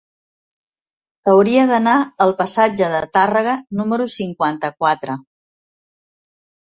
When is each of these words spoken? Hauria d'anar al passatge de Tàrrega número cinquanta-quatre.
Hauria 1.33 1.65
d'anar 1.71 1.93
al 2.25 2.33
passatge 2.41 2.87
de 2.95 3.03
Tàrrega 3.17 3.55
número 3.81 4.11
cinquanta-quatre. 4.17 5.19